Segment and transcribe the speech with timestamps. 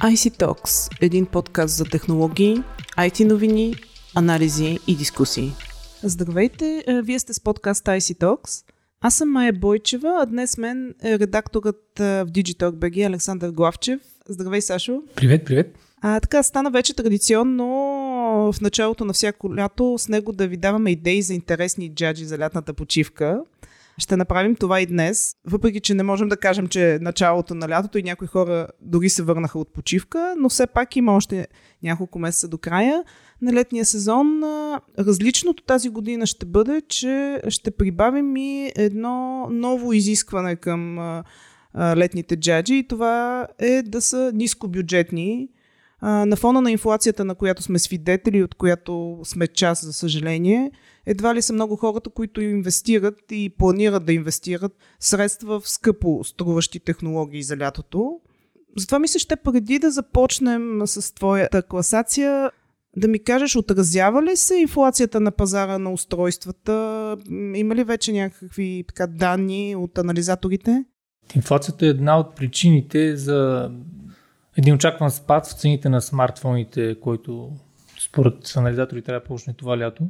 [0.00, 2.62] IC Talks– един подкаст за технологии,
[2.98, 3.74] IT новини,
[4.14, 5.52] анализи и дискусии.
[6.02, 8.64] Здравейте, е, вие сте с подкаст IC Talks.
[9.00, 14.00] Аз съм Майя Бойчева, а днес мен е редакторът е, в Digitalk BG Александър Главчев.
[14.28, 15.02] Здравей, Сашо.
[15.14, 15.74] Привет, привет.
[16.00, 17.66] А, така стана вече традиционно
[18.52, 22.38] в началото на всяко лято с него да ви даваме идеи за интересни джаджи за
[22.38, 23.40] лятната почивка.
[24.00, 27.68] Ще направим това и днес, въпреки че не можем да кажем, че е началото на
[27.68, 31.48] лятото и някои хора дори се върнаха от почивка, но все пак има още
[31.82, 33.04] няколко месеца до края
[33.42, 34.40] на летния сезон.
[34.98, 40.98] Различното тази година ще бъде, че ще прибавим и едно ново изискване към
[41.76, 45.48] летните джаджи и това е да са нискобюджетни.
[46.02, 50.70] На фона на инфлацията, на която сме свидетели, от която сме част, за съжаление,
[51.06, 56.80] едва ли са много хората, които инвестират и планират да инвестират средства в скъпо струващи
[56.80, 58.20] технологии за лятото.
[58.76, 62.50] Затова мисля, ще преди да започнем с твоята класация,
[62.96, 67.16] да ми кажеш, отразява ли се инфлацията на пазара на устройствата?
[67.54, 70.84] Има ли вече някакви така, данни от анализаторите?
[71.34, 73.70] Инфлацията е една от причините за
[74.60, 77.52] един очакван спад в цените на смартфоните, който
[78.00, 80.08] според анализатори трябва да почне това лято.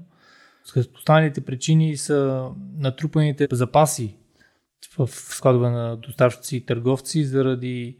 [0.94, 4.16] Останалите причини са натрупаните запаси
[4.98, 7.96] в складове на доставчици и търговци заради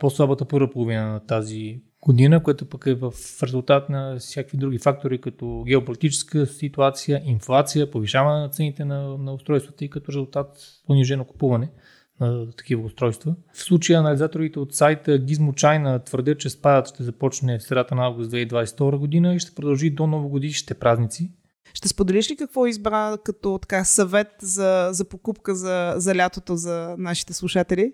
[0.00, 3.12] по-слабата първа половина на тази година, което пък е в
[3.42, 9.84] резултат на всякакви други фактори, като геополитическа ситуация, инфлация, повишаване на цените на, на устройствата
[9.84, 10.48] и като резултат
[10.86, 11.68] понижено купуване
[12.20, 13.34] на такива устройства.
[13.52, 18.06] В случая анализаторите от сайта Gizmo China твърдят, че спадът ще започне в средата на
[18.06, 21.32] август 2022 година и ще продължи до новогодишните празници.
[21.74, 26.94] Ще споделиш ли какво избра като така съвет за, за покупка за, за лятото за
[26.98, 27.92] нашите слушатели?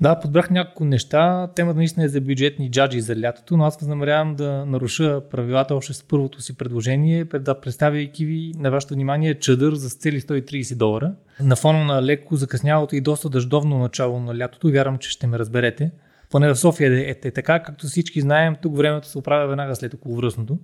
[0.00, 1.48] Да, подбрах няколко неща.
[1.54, 5.92] Темата наистина е за бюджетни джаджи за лятото, но аз възнамерявам да наруша правилата още
[5.92, 11.12] с първото си предложение, да представяйки ви на вашето внимание чадър за цели 130 долара.
[11.40, 15.38] На фона на леко закъснялото и доста дъждовно начало на лятото, вярвам, че ще ме
[15.38, 15.90] разберете.
[16.30, 19.76] Поне в София е, е, е така, както всички знаем, тук времето се оправя веднага
[19.76, 20.58] след околовръстното.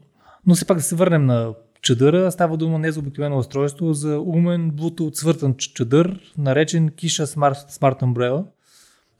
[0.46, 2.30] Но все пак да се върнем на чадъра.
[2.30, 8.02] Става дума не за обикновено устройство, за умен Bluetooth свъртан чадър, наречен Kisha Smart, Smart
[8.02, 8.44] Umbrella.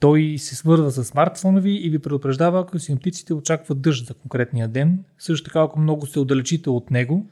[0.00, 4.68] Той се свързва с смартфона ви и ви предупреждава, ако симптиците очакват дъжд за конкретния
[4.68, 5.04] ден.
[5.18, 7.26] Също така, ако много се отдалечите от него,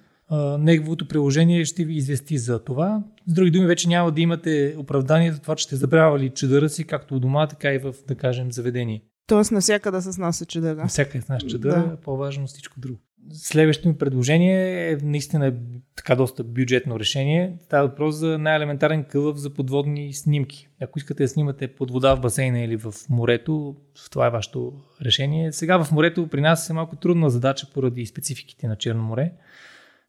[0.58, 3.02] неговото приложение ще ви извести за това.
[3.26, 6.84] С други думи, вече няма да имате оправдание за това, че сте забравяли чадъра си,
[6.84, 9.02] както у дома, така и в, да кажем, заведение.
[9.26, 10.76] Тоест навсякъде с нас е чадъра.
[10.76, 11.96] Навсякъде с нас чадъра, да.
[11.96, 12.98] по-важно всичко друго.
[13.33, 15.55] Следващото ми предложение е наистина
[15.97, 17.56] така доста бюджетно решение.
[17.61, 20.69] Става въпрос за най-елементарен кълъв за подводни снимки.
[20.83, 23.77] Ако искате да снимате под вода в басейна или в морето,
[24.11, 24.72] това е вашето
[25.03, 25.53] решение.
[25.53, 29.33] Сега в морето при нас е малко трудна задача поради спецификите на Черно море.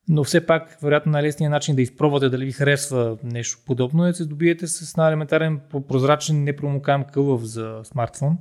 [0.08, 4.14] Но все пак, вероятно, най-лесният начин да изпробвате дали ви харесва нещо подобно е да
[4.14, 8.38] се добиете с най-елементарен прозрачен непромокаем кълъв за смартфон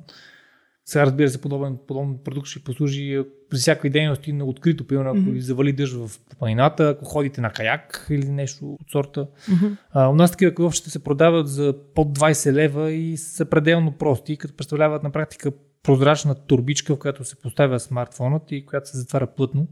[0.88, 5.18] сега разбира се, подобен, подобен продукт ще послужи при всякакви дейности на открито, примерно ако
[5.18, 5.38] mm-hmm.
[5.38, 9.26] завали дъжд в планината, ако ходите на каяк или нещо от сорта.
[9.48, 9.76] Mm-hmm.
[9.90, 14.36] А, у нас такива кълъвчета се продават за под 20 лева и са пределно прости,
[14.36, 19.26] като представляват на практика прозрачна турбичка, в която се поставя смартфонът и която се затваря
[19.26, 19.66] плътно.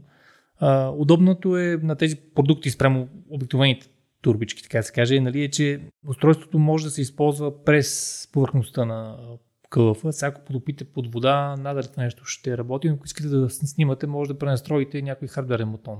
[0.59, 3.87] А, удобното е на тези продукти спрямо обикновените
[4.21, 8.85] турбички, така да се каже, нали, е, че устройството може да се използва през повърхността
[8.85, 9.17] на
[9.69, 10.11] кълъфа.
[10.11, 14.33] Всяко подопите под вода, надали това нещо ще работи, но ако искате да снимате, може
[14.33, 15.97] да пренастроите някой хардверен бутон.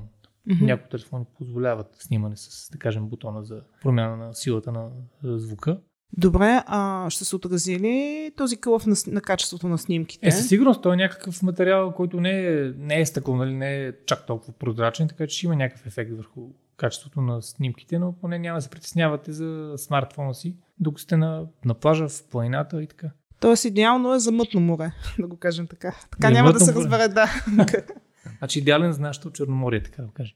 [0.50, 0.62] Mm-hmm.
[0.62, 4.90] Някои телефони позволяват снимане с, да кажем, бутона за промяна на силата на
[5.24, 5.80] звука.
[6.18, 10.28] Добре, а ще се отрази ли този кълъв на, на качеството на снимките?
[10.28, 13.86] Е, със сигурност, той е някакъв материал, който не е, не е стъкло, нали, не
[13.86, 18.14] е чак толкова прозрачен, така че ще има някакъв ефект върху качеството на снимките, но
[18.14, 22.84] поне няма да се притеснявате за смартфона си, докато сте на, на плажа, в планината
[22.84, 23.12] и така.
[23.40, 25.96] Тоест идеално е за мътно море, да го кажем така.
[26.12, 26.84] Така няма да се море.
[26.84, 27.30] разбере, да.
[28.40, 30.36] значи идеален за нашето Черноморие, така да кажем.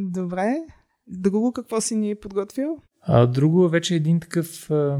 [0.00, 0.56] Добре.
[1.06, 2.78] Друго какво си ни е подготвил?
[3.02, 4.98] А, друго е вече един такъв а,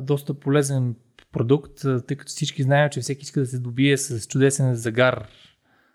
[0.00, 0.94] доста полезен
[1.32, 1.72] продукт,
[2.06, 5.28] тъй като всички знаем, че всеки иска да се добие с чудесен загар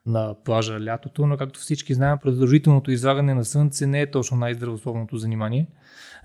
[0.05, 5.17] на плажа лятото, но както всички знаем, продължителното излагане на слънце не е точно най-здравословното
[5.17, 5.67] занимание.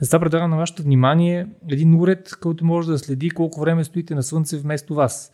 [0.01, 4.23] Затова предлагам на вашето внимание един уред, който може да следи колко време стоите на
[4.23, 5.33] слънце вместо вас.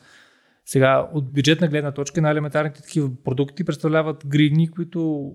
[0.65, 5.33] Сега, от бюджетна гледна точка, най-елементарните такива продукти представляват гридни, които,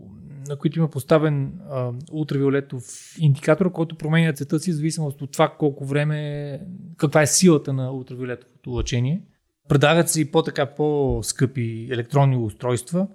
[0.47, 2.83] на които има поставен а, ултравиолетов
[3.19, 6.61] индикатор, който променя цвета си в зависимост от това колко време,
[6.97, 9.21] каква е силата на ултравиолетовото лъчение.
[9.69, 13.07] Предлагат се и по-така по-скъпи електронни устройства,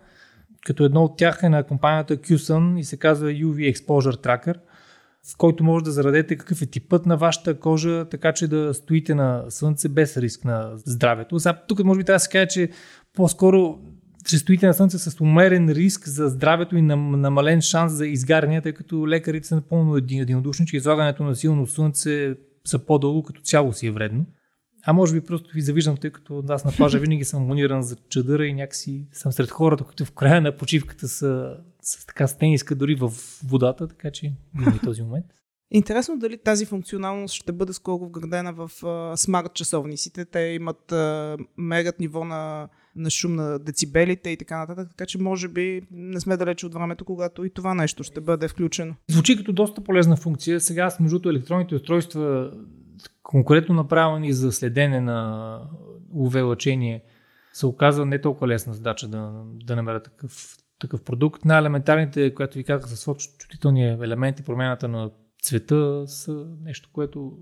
[0.66, 4.54] като едно от тях е на компанията QSUN и се казва UV Exposure Tracker,
[5.32, 9.14] в който може да зарадете какъв е типът на вашата кожа, така че да стоите
[9.14, 11.40] на слънце без риск на здравето.
[11.40, 12.70] Сега, тук може би трябва да се каже, че
[13.14, 13.78] по-скоро
[14.26, 18.72] ще стоите на слънце с умерен риск за здравето и намален шанс за изгаряне, тъй
[18.72, 22.34] като лекарите са напълно единодушни, че излагането на силно слънце
[22.66, 24.26] за по-дълго като цяло си е вредно.
[24.86, 27.96] А може би просто ви завиждам, тъй като нас на плажа винаги съм мониран за
[28.08, 32.74] чадъра и някакси съм сред хората, които в края на почивката са с така стениска
[32.74, 33.12] дори в
[33.44, 35.26] водата, така че има и този момент.
[35.74, 38.70] Интересно дали тази функционалност ще бъде скоро вградена в
[39.16, 40.24] смарт часовниците.
[40.24, 45.18] Те имат uh, мерят ниво на, на шум на децибелите и така нататък, така че
[45.18, 48.94] може би не сме далече от времето, когато и това нещо ще бъде включено.
[49.10, 50.60] Звучи като доста полезна функция.
[50.60, 52.52] Сега с между електронните устройства
[53.32, 55.60] конкретно направени за следене на
[56.34, 57.02] лъчение
[57.52, 59.32] се оказва не толкова лесна задача да,
[59.64, 61.44] да намеря такъв, такъв продукт.
[61.44, 65.10] Най-елементарните, която ви казах, с чувствителни елементи, промяната на
[65.42, 67.32] цвета са нещо, което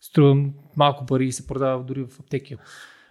[0.00, 2.56] струва малко пари и се продава дори в аптеки.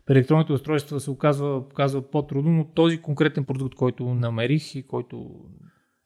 [0.06, 5.32] При електронните устройства се оказва, оказва по-трудно, но този конкретен продукт, който намерих и който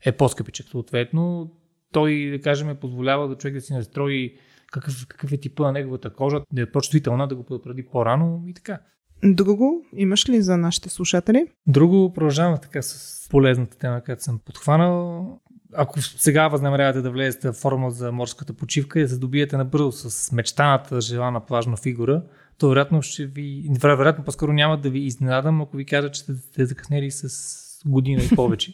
[0.05, 1.51] е по-скъпичък съответно,
[1.91, 4.37] той, да кажем, позволява да човек да си настрои
[4.71, 8.53] какъв, какъв е типа на неговата кожа, да е по-чувствителна, да го предупреди по-рано и
[8.53, 8.79] така.
[9.23, 11.47] Друго имаш ли за нашите слушатели?
[11.67, 15.39] Друго продължавам така с полезната тема, която съм подхванал.
[15.73, 19.91] Ако сега възнамерявате да влезете в форма за морската почивка и да се добиете набързо
[19.91, 22.23] с мечтаната желана плажна фигура,
[22.57, 26.65] то вероятно ще ви, вероятно по-скоро няма да ви изненадам, ако ви кажа, че сте
[26.65, 28.73] закъснели с година и повече.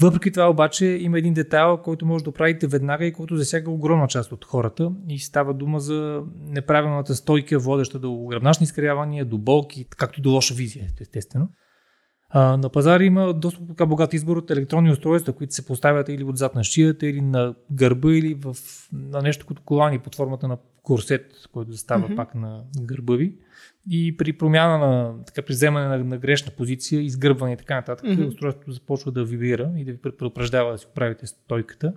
[0.00, 4.08] Въпреки това обаче има един детайл, който може да правите веднага и който засяга огромна
[4.08, 9.86] част от хората и става дума за неправилната стойка, водеща до гръбначни изкривявания, до болки,
[9.96, 11.48] както и до лоша визия, естествено.
[12.32, 16.24] А, на пазара има доста така богат избор от електронни устройства, които се поставят или
[16.24, 18.56] отзад на шията, или на гърба, или в,
[18.92, 22.16] на нещо като колани под формата на курсет, който застава mm-hmm.
[22.16, 23.36] пак на гърба ви.
[23.90, 28.06] И при промяна на, така, при вземане на, на грешна позиция, изгърбване и така нататък,
[28.06, 28.28] mm-hmm.
[28.28, 31.92] устройството започва да вибрира и да ви предупреждава да си оправите стойката.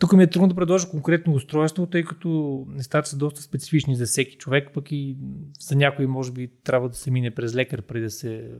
[0.00, 4.06] Тук ми е трудно да предложа конкретно устройство, тъй като нещата са доста специфични за
[4.06, 5.16] всеки човек, пък и
[5.60, 8.50] за някой може би трябва да се мине през лекар преди да се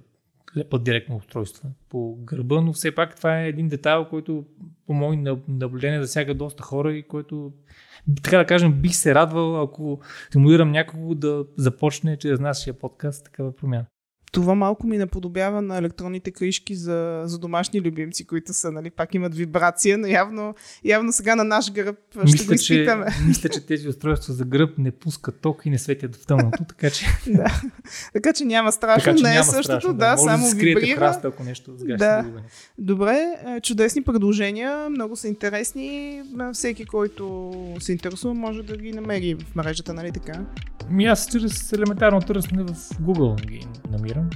[0.56, 4.44] лепат директно устройства по гърба, но все пак това е един детайл, който
[4.86, 5.16] по мои
[5.48, 7.52] наблюдение засяга доста хора и който
[8.22, 13.56] така да кажем, бих се радвал, ако стимулирам някого да започне чрез нашия подкаст такава
[13.56, 13.86] промяна
[14.32, 19.14] това малко ми наподобява на електронните кришки за, за домашни любимци, които са, нали, пак
[19.14, 23.06] имат вибрация, но явно, явно сега на наш гръб ще мисля, го изпитаме.
[23.12, 26.64] Че, мисля, че тези устройства за гръб не пускат ток и не светят в тъмното,
[26.68, 27.06] така че...
[27.26, 27.60] да.
[28.12, 30.96] Така че няма страшно, така, че не е същото, страшно, да, да само да вибрира.
[30.96, 32.24] Храста, ако нещо да.
[32.78, 36.22] Добре, е, чудесни предложения, много са интересни.
[36.52, 40.44] Всеки, който се интересува, може да ги намери в мрежата, нали така?
[40.90, 44.30] Ми аз чрез елементарно търсене в Google ги намирам.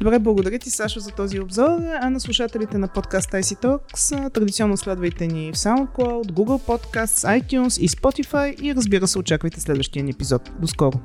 [0.00, 1.78] Добре, благодаря ти, Сашо, за този обзор.
[2.00, 7.80] А на слушателите на подкаст IC Talks, традиционно следвайте ни в SoundCloud, Google Podcasts, iTunes
[7.80, 10.50] и Spotify и разбира се, очаквайте следващия ни епизод.
[10.60, 11.00] До скоро!